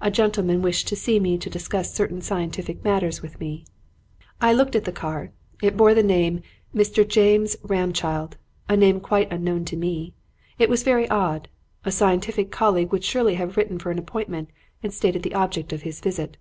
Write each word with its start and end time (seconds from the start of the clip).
'A 0.00 0.10
gentleman 0.10 0.62
wished 0.62 0.88
to 0.88 0.96
see 0.96 1.20
me 1.20 1.38
to 1.38 1.48
discuss 1.48 1.94
certain 1.94 2.20
scientific 2.20 2.82
matters 2.82 3.22
with 3.22 3.38
me.' 3.38 3.64
"I 4.40 4.52
looked 4.52 4.74
at 4.74 4.82
the 4.84 4.90
card. 4.90 5.30
It 5.62 5.76
bore 5.76 5.94
the 5.94 6.02
name 6.02 6.38
of 6.38 6.44
'Mr. 6.80 7.06
James 7.06 7.54
Ramchild,' 7.62 8.36
a 8.68 8.76
name 8.76 8.98
quite 8.98 9.32
unknown 9.32 9.64
to 9.66 9.76
me. 9.76 10.12
It 10.58 10.70
was 10.70 10.82
very 10.82 11.08
odd. 11.08 11.46
A 11.84 11.92
scientific 11.92 12.50
colleague 12.50 12.90
would 12.90 13.04
surely 13.04 13.34
have 13.36 13.56
written 13.56 13.78
for 13.78 13.92
an 13.92 13.98
appointment 14.00 14.48
and 14.82 14.92
stated 14.92 15.22
the 15.22 15.34
object 15.34 15.72
of 15.72 15.82
his 15.82 16.00
visit. 16.00 16.36